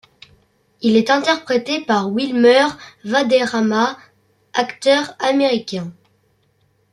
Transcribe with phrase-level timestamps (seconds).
[0.81, 2.65] Il est interprété par Wilmer
[3.05, 3.99] Valderrama,
[4.51, 5.93] acteur américain.